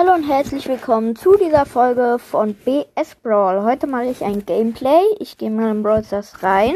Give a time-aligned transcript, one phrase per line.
[0.00, 3.62] Hallo und herzlich willkommen zu dieser Folge von BS Brawl.
[3.64, 5.02] Heute mache ich ein Gameplay.
[5.18, 6.72] Ich gehe mal in Brawl Stars rein.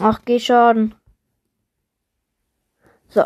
[0.00, 0.94] Ach, geh schon.
[3.08, 3.24] So.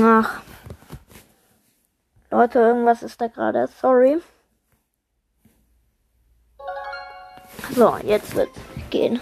[0.00, 0.40] Ach.
[2.30, 3.68] Leute, irgendwas ist da gerade.
[3.82, 4.22] Sorry.
[7.74, 8.58] So, jetzt wird's
[8.88, 9.20] gehen.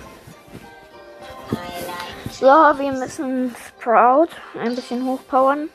[2.40, 5.70] So, wir müssen Sprout ein bisschen hochpowern.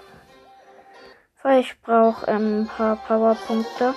[1.42, 3.94] Weil ich brauche ähm, ein paar Powerpunkte.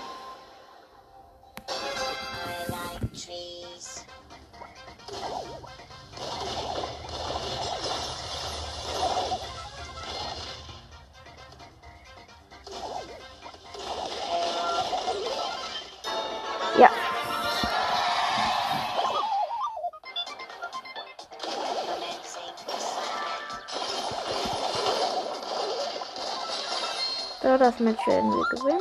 [27.58, 28.80] Das Match werden wir gewinnen.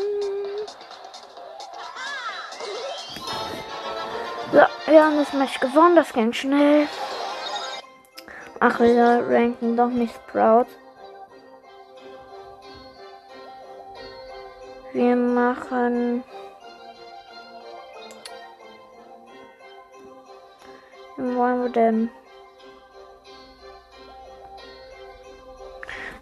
[4.52, 6.88] So, wir haben das Match gewonnen, das ging schnell.
[8.60, 10.66] Ach, wir ranken doch nicht Sprout.
[14.92, 16.24] Wir machen.
[21.16, 22.10] Wen wollen wir denn?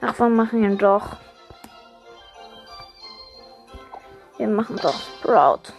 [0.02, 1.18] Ach, wir machen ihn doch.
[4.54, 5.73] Wir machen doch Sprout.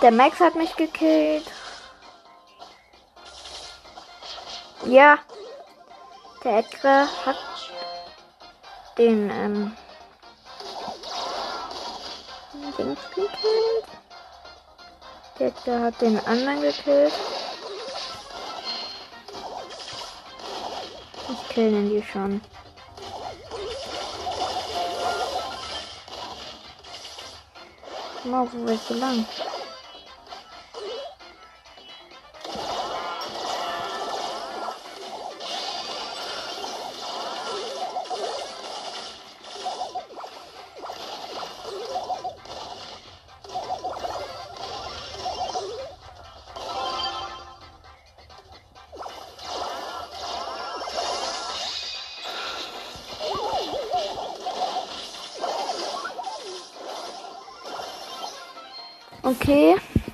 [0.00, 1.50] Der Max hat mich gekillt.
[4.86, 5.18] Ja.
[6.44, 7.36] Der Edgar hat
[8.96, 9.76] den ähm,
[12.78, 13.86] Dings gekillt.
[15.66, 17.12] Der hat den anderen gekillt.
[21.32, 22.40] Ich killen die schon.
[28.24, 29.26] Mal, wo willst du lang?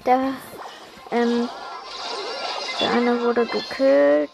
[0.09, 0.33] Der,
[1.11, 1.49] ähm,
[2.81, 4.31] der eine wurde gekillt,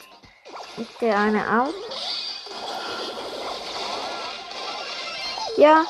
[1.00, 1.74] der eine auch.
[5.56, 5.84] Ja,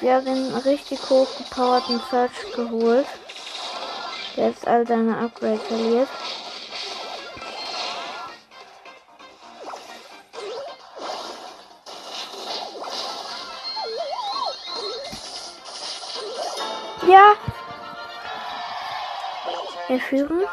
[0.00, 3.06] wir haben den richtig hochgepowerten Search geholt.
[4.36, 6.08] Der jetzt all seine Upgrades verliert.
[19.88, 20.48] Wir.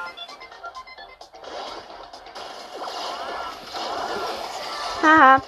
[5.03, 5.41] Haha.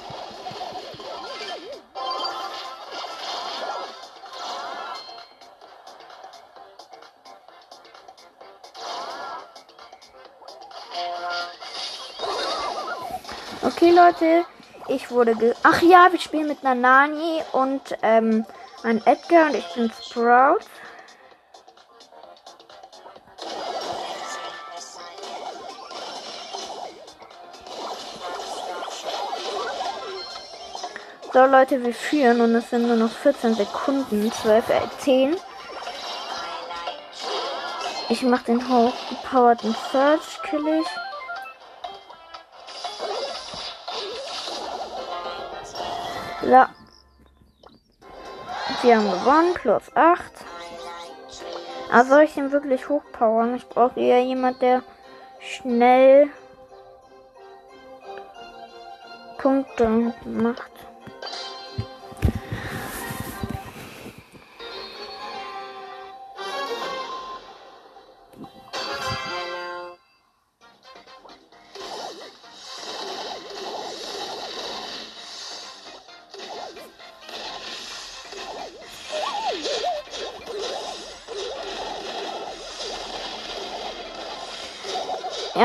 [13.63, 14.45] Okay, Leute,
[14.87, 18.45] ich wurde ge Ach ja, wir spielen mit einer Nani und ähm,
[18.83, 20.59] ein Edgar und ich bin Sprout.
[31.37, 35.37] So Leute, wir führen und es sind nur noch 14 Sekunden, 12, äh, 10.
[38.09, 40.87] Ich mach den hochgepowerten Search, kill ich.
[46.49, 46.69] Ja.
[48.81, 50.23] Wir haben gewonnen, plus 8.
[51.91, 53.53] Aber soll ich ihn wirklich hochpowern?
[53.53, 54.81] Ich brauche eher jemand, der
[55.39, 56.29] schnell
[59.37, 60.86] Punkte macht.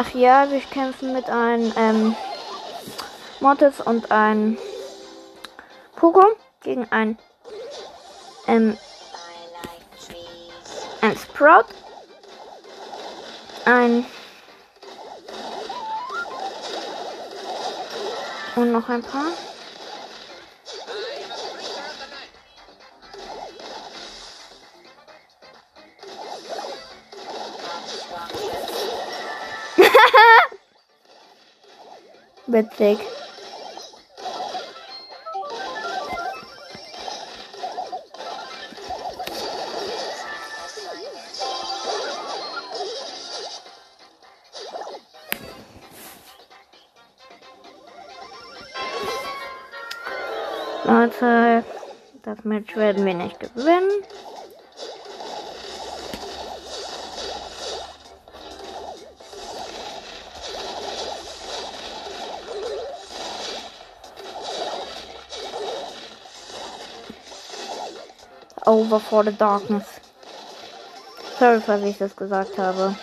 [0.04, 2.16] Ach ja, wir kämpfen mit einem ähm,
[3.38, 4.58] Mortis und einem
[5.94, 6.24] Poco
[6.60, 7.16] gegen ein,
[8.48, 8.76] ähm,
[11.02, 11.66] ein Sprout,
[13.64, 14.04] ein
[18.56, 19.30] und noch ein paar.
[32.52, 32.98] Witzig.
[50.84, 51.64] Leute,
[52.22, 54.04] das Match werden wir nicht gewinnen.
[68.66, 69.84] Over for the darkness.
[71.38, 72.94] Sorry, ich das gesagt habe.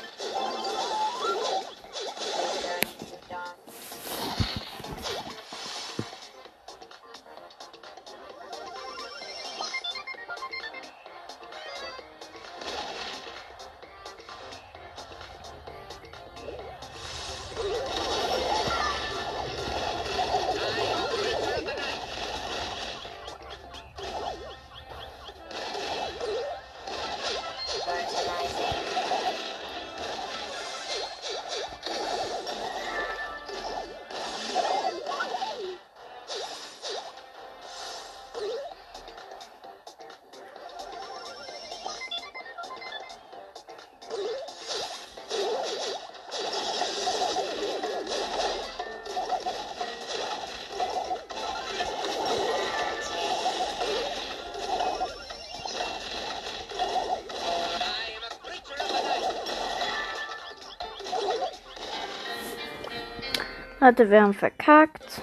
[63.80, 65.22] Warte, wir haben verkackt.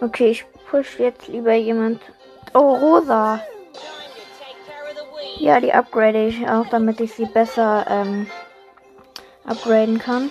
[0.00, 2.00] Okay, ich push jetzt lieber jemand.
[2.54, 3.40] Oh, Rosa.
[5.38, 8.26] Ja, die upgrade ich auch, damit ich sie besser ähm,
[9.44, 10.30] upgraden kann.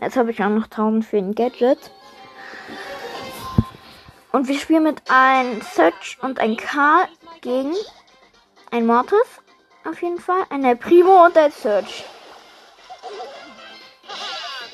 [0.00, 1.90] Jetzt habe ich auch noch 1000 für ein Gadget.
[4.32, 7.08] Und wir spielen mit ein Search und ein Karl
[7.40, 7.74] gegen
[8.70, 9.40] ein Mortis.
[9.88, 10.42] Auf jeden Fall.
[10.50, 12.04] Ein Primo und ein Search.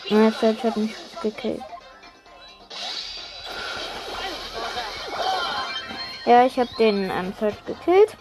[0.08, 1.62] Ja, Search hat mich gekillt.
[6.26, 8.16] Ja, ich habe den ähm, Search gekillt.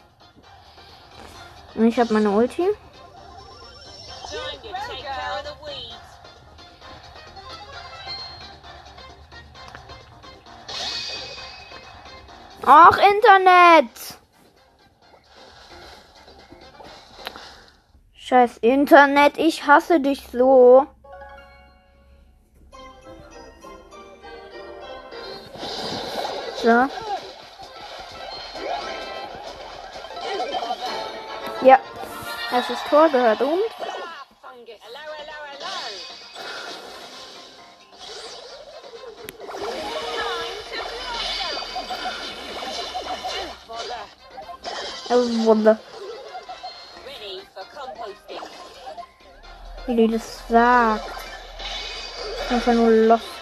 [1.75, 2.67] Und ich habe meine Ulti.
[12.65, 13.89] Ach, Internet!
[18.13, 20.87] Scheiß Internet, ich hasse dich so.
[26.63, 26.69] So.
[31.61, 31.77] Ja.
[32.53, 33.59] Erstes Tor gehört uns.
[45.09, 45.77] Oh, Wunder.
[49.85, 51.11] Wie die das sagt.
[52.49, 53.32] Einfach nur Lost.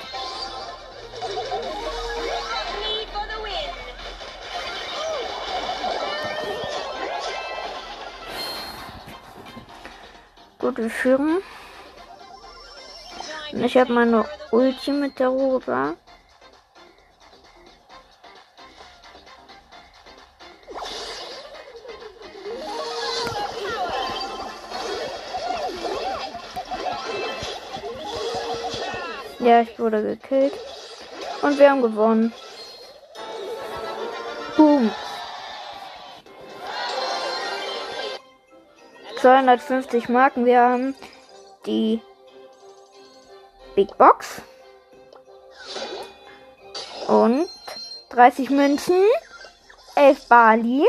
[10.61, 11.41] Gut, wir führen.
[13.51, 15.95] Ich habe meine Ulti mit der Rosa.
[29.39, 30.53] Ja, ich wurde gekillt.
[31.41, 32.31] Und wir haben gewonnen.
[39.21, 40.45] 250 Marken.
[40.45, 40.95] Wir haben
[41.67, 42.01] die
[43.75, 44.41] Big Box.
[47.07, 47.47] Und
[48.09, 49.03] 30 Münzen.
[49.95, 50.87] 11 Bali.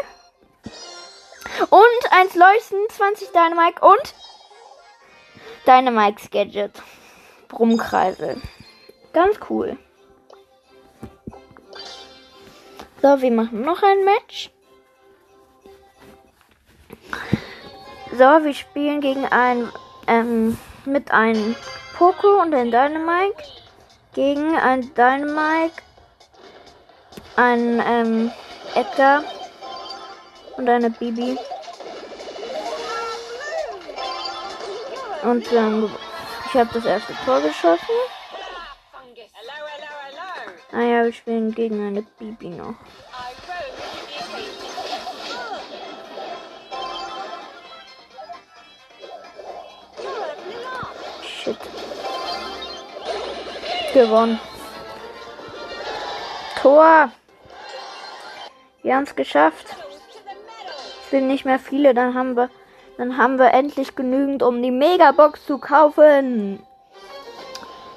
[1.68, 4.14] Und 1 Leuchten, 20 Dynamite und
[5.66, 6.82] Dynamite Gadget.
[7.48, 8.40] Brummkreisel.
[9.12, 9.76] Ganz cool.
[13.02, 14.50] So, wir machen noch ein Match.
[18.12, 19.70] So, wir spielen gegen ein,
[20.06, 21.56] ähm, mit einem
[21.96, 23.42] Poco und einem Dynamite.
[24.12, 25.82] gegen ein Dynamite,
[27.36, 28.30] ein ähm,
[28.74, 29.24] Edgar
[30.58, 31.38] und eine Bibi.
[35.22, 35.90] Und ähm,
[36.46, 37.86] ich habe das erste Tor geschossen.
[40.72, 42.74] Ah ja, wir spielen gegen eine Bibi noch.
[53.92, 54.40] Gewonnen.
[56.60, 57.10] Tor.
[58.82, 59.66] Wir haben es geschafft.
[61.04, 62.48] Es sind nicht mehr viele, dann haben wir
[62.98, 66.60] dann haben wir endlich genügend, um die Megabox zu kaufen.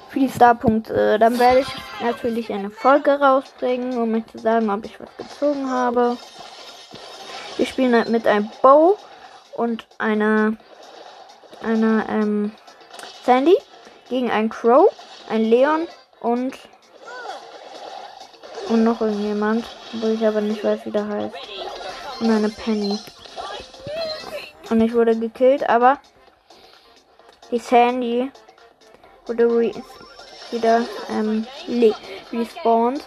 [0.08, 1.18] Für die Starpunkte.
[1.18, 1.68] Dann werde ich
[2.00, 6.16] natürlich eine Folge rausbringen, um euch zu sagen, ob ich was gezogen habe.
[7.56, 8.96] Wir spielen halt mit einem Bow
[9.54, 10.54] und einer
[11.62, 12.52] einer ähm,
[13.24, 13.56] Sandy
[14.08, 14.88] gegen einen Crow,
[15.28, 15.88] ein Leon
[16.20, 16.56] und
[18.68, 21.34] und noch irgendjemand, wo ich aber nicht weiß, wie der heißt.
[22.20, 22.98] Und eine Penny.
[24.70, 26.00] Und ich wurde gekillt, aber
[27.50, 28.30] die Sandy
[29.26, 29.72] wurde re
[30.50, 31.46] wieder ähm,
[32.32, 33.04] respawned.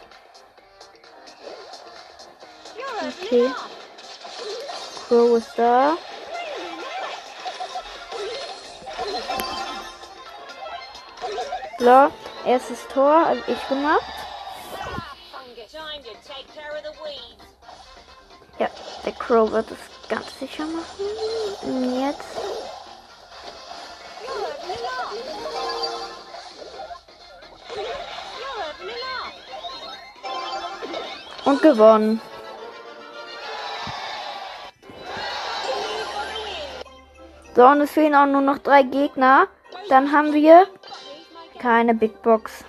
[3.22, 3.50] Okay.
[5.08, 5.98] Crow ist da.
[11.80, 12.12] So,
[12.46, 14.02] erstes Tor habe ich gemacht.
[18.60, 18.68] Ja,
[19.06, 22.02] der Crow wird es ganz sicher machen.
[22.02, 22.38] Jetzt.
[31.46, 32.22] Und gewonnen.
[37.56, 39.48] So, und es fehlen auch nur noch drei Gegner.
[39.88, 40.68] Dann haben wir
[41.60, 42.64] keine Big Box.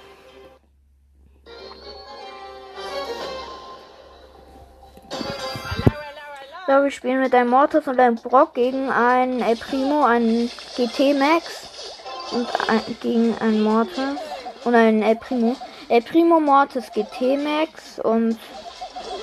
[6.66, 11.18] So, wir spielen mit einem Mortis und einem Brock gegen einen El Primo, einen GT
[11.18, 11.98] Max
[12.30, 14.20] und ein, gegen einen Mortis
[14.64, 15.56] und einen El Primo.
[15.88, 18.38] El Primo Mortis GT Max und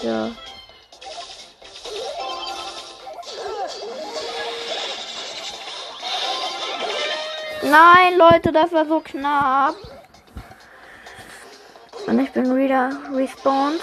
[0.01, 0.29] ja.
[7.63, 9.75] Nein, Leute, das war so knapp.
[12.05, 13.81] Und ich bin wieder respawned.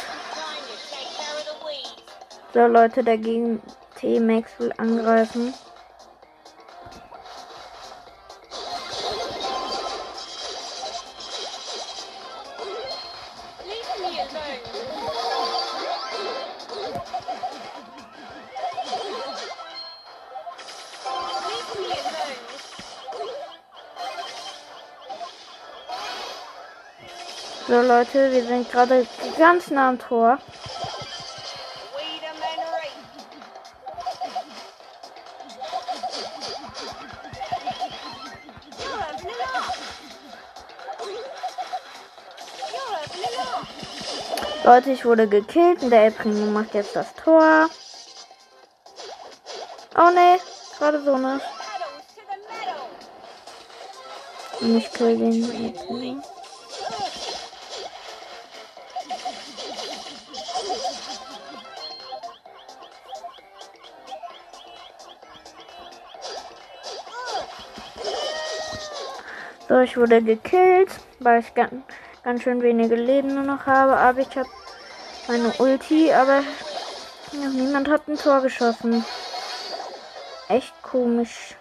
[2.52, 3.60] So, Leute, dagegen
[3.96, 5.52] T-Max will angreifen.
[28.04, 29.06] Leute, wir sind gerade
[29.38, 30.38] ganz nah am Tor.
[44.64, 47.70] Leute, ich wurde gekillt und der El Primo macht jetzt das Tor.
[49.96, 50.38] Oh ne,
[50.78, 51.40] gerade so ne.
[54.60, 56.33] Und ich kill den El Primo.
[69.74, 70.88] So, ich wurde gekillt,
[71.18, 71.72] weil ich ganz,
[72.22, 73.96] ganz schön wenige Leben nur noch habe.
[73.96, 74.48] Aber ich habe
[75.26, 76.44] meine Ulti, aber
[77.32, 79.04] ja, niemand hat ein Tor geschossen.
[80.48, 81.56] Echt komisch.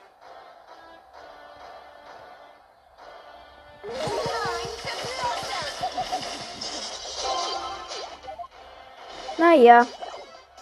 [9.39, 9.87] Naja,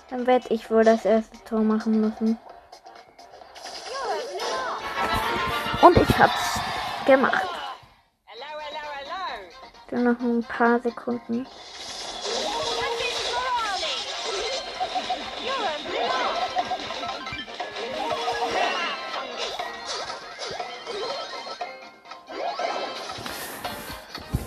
[0.10, 2.38] dann werde ich wohl das erste Tor machen müssen.
[5.82, 6.61] Und ich hab's
[7.12, 7.46] gemacht.
[9.90, 11.46] Dann noch ein paar Sekunden.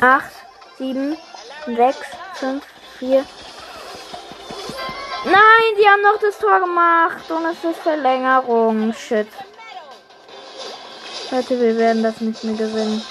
[0.00, 0.32] Acht,
[0.78, 1.18] sieben,
[1.66, 1.98] sechs,
[2.34, 2.64] fünf,
[2.98, 3.26] vier.
[5.24, 5.34] Nein,
[5.78, 8.94] die haben noch das Tor gemacht und es ist Verlängerung.
[8.94, 9.28] Shit.
[11.34, 13.02] Leute, wir werden das nicht mehr gewinnen.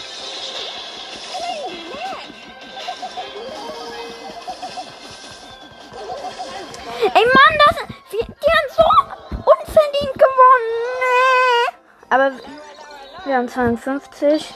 [7.13, 7.75] Ey Mann, das,
[8.13, 8.83] die, die haben so
[9.35, 11.03] unverdient gewonnen.
[12.09, 12.31] Aber
[13.25, 14.53] wir haben 52.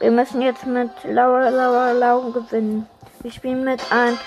[0.00, 2.88] Wir müssen jetzt mit Laura, Laura, Laura gewinnen.
[3.22, 4.18] Wir spielen mit einem,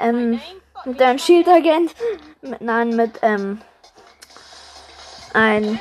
[0.00, 0.40] ähm,
[0.86, 1.94] mit einem Shield-Agent.
[2.40, 3.60] Nein, mit, ähm,
[5.34, 5.78] ein,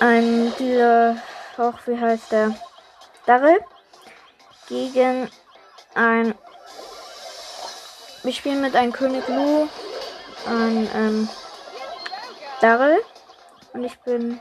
[0.00, 1.16] ein, dieser,
[1.56, 2.54] auch, wie heißt der?
[3.26, 3.60] Darrell.
[4.68, 5.30] Gegen
[5.94, 6.34] ein,
[8.22, 9.68] wir spielen mit einem König Lu,
[10.46, 11.28] ein, ähm,
[12.60, 13.00] Darrell.
[13.72, 14.40] Und ich bin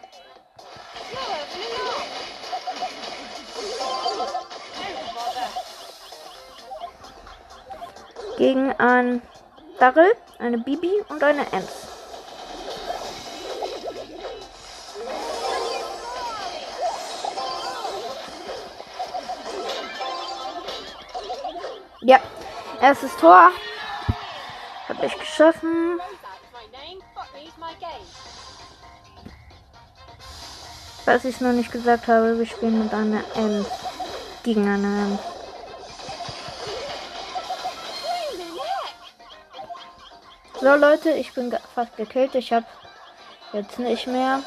[8.38, 9.22] gegen ein
[9.80, 11.85] Darrell, eine Bibi und eine Ems.
[22.82, 23.52] Erstes Tor.
[24.88, 26.00] Habe ich geschossen.
[31.06, 33.68] Was ich noch nicht gesagt habe, wir spielen mit einer Ems.
[34.44, 35.20] Gegen eine Ems.
[40.62, 42.34] So Leute, ich bin fast gekillt.
[42.36, 42.66] Ich habe
[43.54, 44.42] jetzt nicht mehr.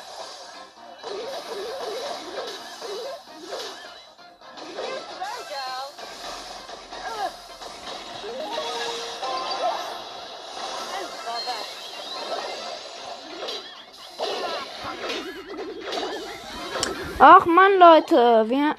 [17.21, 18.77] Ach man, Leute, wir,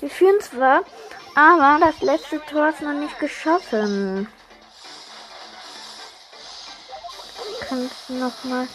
[0.00, 0.82] wir führen zwar,
[1.36, 4.26] aber das letzte Tor ist noch nicht geschossen.
[7.68, 8.66] Kannst du noch mal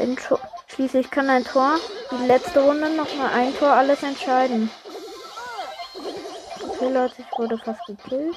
[0.00, 1.78] ein Tor, schließlich kann ein Tor
[2.10, 4.68] die letzte Runde noch mal ein Tor alles entscheiden.
[6.60, 8.36] Okay, Leute, ich wurde fast gekillt.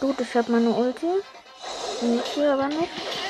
[0.00, 1.06] Gut, ich habe meine Ulti.
[2.00, 3.25] Nicht hier aber nicht.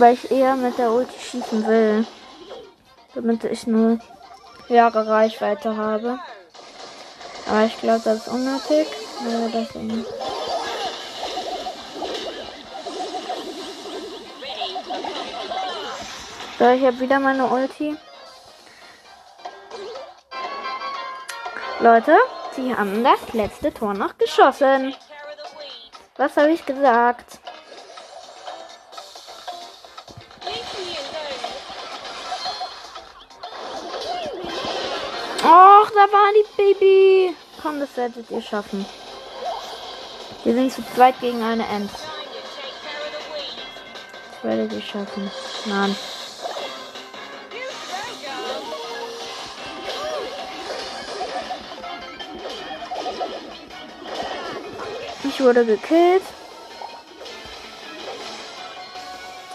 [0.00, 2.06] Weil ich eher mit der Ulti schießen will.
[3.14, 3.98] Damit ich nur
[4.68, 6.18] Jahre Reichweite habe.
[7.46, 8.86] Aber ich glaube, das ist unnötig.
[9.22, 9.68] Weil das
[16.58, 17.94] so, ich habe wieder meine Ulti.
[21.80, 22.16] Leute,
[22.56, 24.94] sie haben das letzte Tor noch geschossen.
[26.16, 27.40] Was habe ich gesagt?
[35.90, 37.36] Och, da war die Baby.
[37.62, 38.86] Komm, das werdet ihr schaffen.
[40.44, 41.92] Wir sind zu zweit gegen eine Ems.
[44.32, 45.30] Das werdet ihr schaffen.
[45.66, 45.96] Nein.
[55.24, 56.22] Ich wurde gekillt.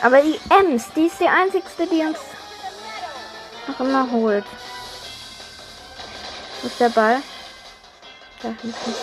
[0.02, 2.20] Aber die Ems, die ist die einzigste, die uns
[3.68, 4.46] noch immer holt.
[6.66, 7.22] Ist der Ball?
[8.42, 8.96] Da hinten.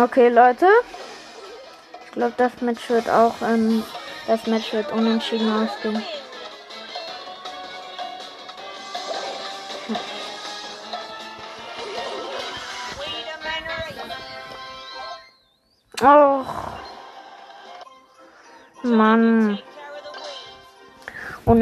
[0.00, 0.66] Okay, Leute.
[2.04, 3.82] Ich glaube, das Match wird auch, ähm,
[4.28, 6.00] das Match wird unentschieden ausgehen.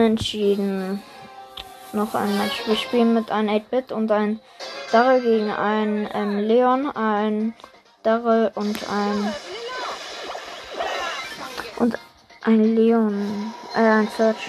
[0.09, 1.03] Unentschieden.
[1.93, 2.67] Noch ein Match.
[2.67, 4.41] Wir spielen mit einem 8-Bit und ein
[4.91, 7.53] Darrell gegen ein ähm, Leon, ein
[8.03, 9.35] Darrell und ein
[11.77, 11.99] und
[12.41, 14.49] ein Leon, äh, ein Search.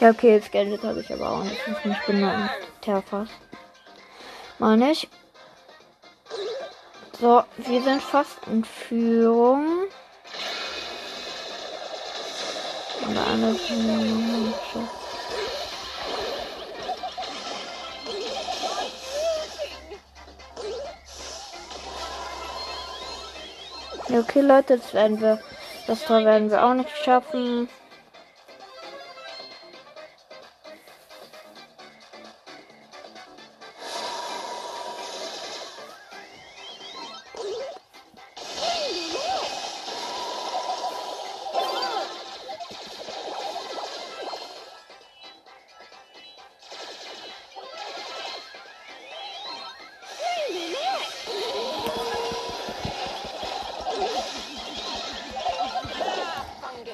[0.00, 1.60] Ja, okay, jetzt Gadget habe ich aber auch nicht.
[1.66, 2.48] Ich muss benutzen.
[2.80, 3.28] Terfas.
[4.58, 5.06] Meine ich.
[7.20, 9.66] So, wir sind fast in Führung.
[13.14, 13.60] Aber alles.
[24.10, 25.40] Okay, Leute, das werden wir.
[25.86, 27.68] Das Tor werden wir auch nicht schaffen.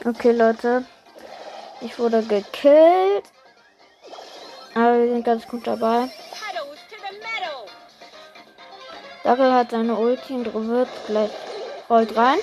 [0.02, 0.84] Okay, Leute.
[1.82, 3.24] Ich wurde gekillt.
[4.74, 6.10] Aber wir sind ganz gut dabei.
[9.24, 11.30] Dackel hat seine Ulti und wird gleich
[11.90, 12.38] rollt rein.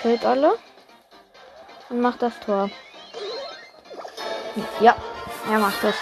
[0.00, 0.56] Killt alle.
[1.88, 2.70] Und macht das Tor.
[4.80, 4.96] Ja,
[5.50, 5.96] er macht es.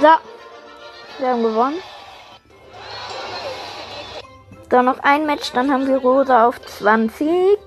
[0.00, 0.08] So.
[1.18, 1.82] Wir haben gewonnen.
[4.68, 7.58] Dann noch ein Match, dann haben wir Rosa auf 20.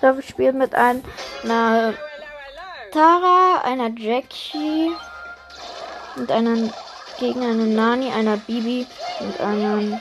[0.00, 1.94] So, wir spielen mit einer.
[2.90, 4.90] Tara, einer Jackie
[6.16, 6.72] und einer
[7.18, 8.86] gegen eine Nani, einer Bibi
[9.20, 10.00] und einer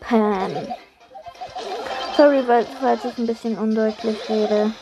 [0.00, 0.68] Pam.
[2.16, 2.42] Sorry,
[2.80, 4.72] falls ich ein bisschen undeutlich rede.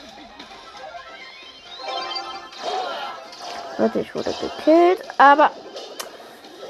[3.78, 5.50] Warte, ich wurde gekillt, aber.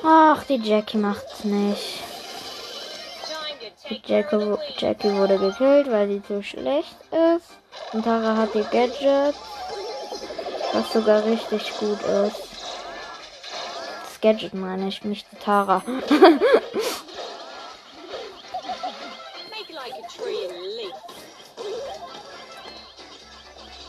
[0.04, 2.02] Ach, die Jackie macht's nicht.
[3.88, 4.56] Die Jackie.
[4.78, 7.50] Jackie wurde gekillt, weil sie zu schlecht ist.
[7.92, 9.38] Und Tara hat die Gadgets.
[10.72, 12.42] Was sogar richtig gut ist.
[14.02, 15.82] Das Gadget meine ich, nicht die Tara.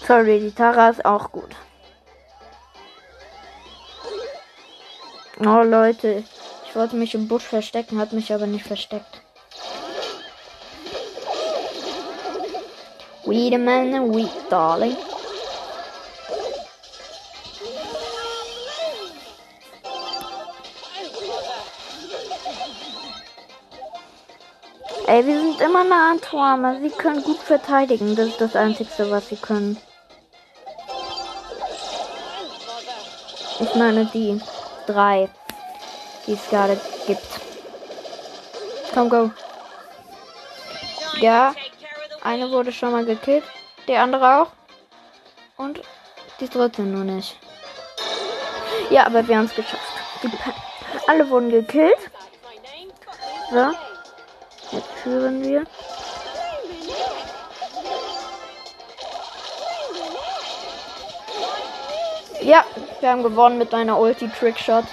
[0.08, 1.56] Sorry, die Tara ist auch gut.
[5.40, 6.24] Oh Leute,
[6.66, 9.22] ich wollte mich im Busch verstecken, hat mich aber nicht versteckt.
[13.24, 14.98] Wait a minute, wait, darling.
[25.06, 28.16] Ey, wir sind immer nah an aber sie können gut verteidigen.
[28.16, 29.78] Das ist das Einzige, was sie können.
[33.60, 34.42] Ich meine die
[34.88, 35.30] drei,
[36.26, 37.28] die es gerade gibt.
[38.94, 39.32] Komm, go.
[41.20, 41.54] Ja,
[42.24, 43.44] eine wurde schon mal gekillt,
[43.88, 44.48] die andere auch.
[45.58, 45.82] Und
[46.40, 47.38] die dritte nur nicht.
[48.90, 49.84] Ja, aber wir haben es geschafft.
[51.08, 51.98] Alle wurden gekillt.
[53.52, 53.72] So.
[54.72, 55.64] Jetzt führen wir.
[62.42, 62.64] Ja,
[63.00, 64.86] wir haben gewonnen mit einer Ulti Trickshot.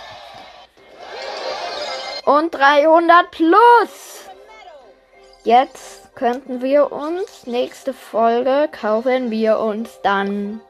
[2.25, 4.25] Und 300 plus.
[5.45, 10.61] Jetzt könnten wir uns nächste Folge kaufen wir uns dann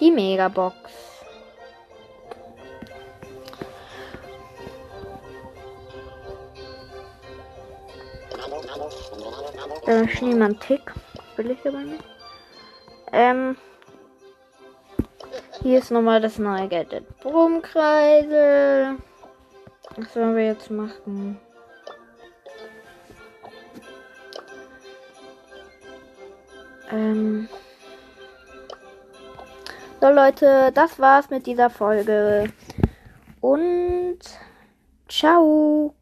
[0.00, 0.76] die Megabox.
[9.86, 10.92] Äh, Schneemann-Tick.
[11.36, 12.04] Will ich aber nicht.
[13.12, 13.56] Ähm.
[15.62, 17.04] Hier ist nochmal das neue Gadget.
[17.20, 18.96] Brummkreisel.
[19.96, 21.38] Was sollen wir jetzt machen?
[26.90, 27.48] Ähm.
[30.00, 32.52] So Leute, das war's mit dieser Folge.
[33.40, 34.18] Und
[35.08, 35.94] ciao.